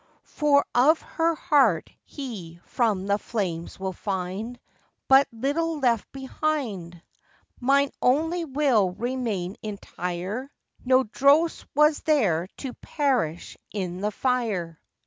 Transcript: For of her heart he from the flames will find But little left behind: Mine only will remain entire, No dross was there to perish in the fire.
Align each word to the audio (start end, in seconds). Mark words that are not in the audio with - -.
For 0.35 0.65
of 0.73 0.99
her 0.99 1.35
heart 1.35 1.91
he 2.05 2.59
from 2.65 3.05
the 3.05 3.19
flames 3.19 3.79
will 3.79 3.93
find 3.93 4.59
But 5.07 5.27
little 5.31 5.77
left 5.79 6.11
behind: 6.11 6.99
Mine 7.59 7.91
only 8.01 8.43
will 8.43 8.89
remain 8.93 9.57
entire, 9.61 10.51
No 10.83 11.03
dross 11.03 11.65
was 11.75 11.99
there 11.99 12.47
to 12.57 12.73
perish 12.73 13.57
in 13.71 14.01
the 14.01 14.09
fire. 14.09 14.81